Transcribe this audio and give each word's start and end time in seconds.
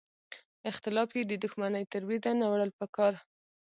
اختلاف 0.71 1.09
یې 1.17 1.23
د 1.27 1.33
دوښمنۍ 1.43 1.83
تر 1.91 2.01
بریده 2.07 2.31
نه 2.39 2.45
وړل 2.51 2.71
پکار. 2.79 3.13